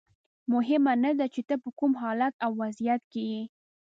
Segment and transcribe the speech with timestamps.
[0.53, 3.41] مهمه نه ده چې ته په کوم حالت او وضعیت کې یې.